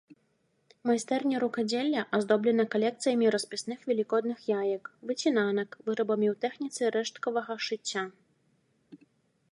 [0.89, 8.03] Майстэрня рукадзелля аздоблена калекцыямі распісных велікодных яек, выцінанак, вырабамі ў тэхніцы рэшткавага шыцця.